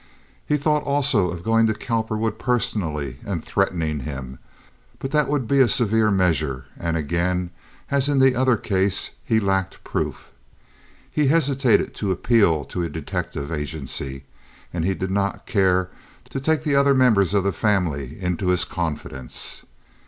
[0.47, 4.39] He thought also of going to Cowperwood personally and threatening him,
[4.97, 7.51] but that would be a severe measure, and again,
[7.91, 10.31] as in the other case, he lacked proof.
[11.11, 14.23] He hesitated to appeal to a detective agency,
[14.73, 15.91] and he did not care
[16.31, 19.65] to take the other members of the family into his confidence.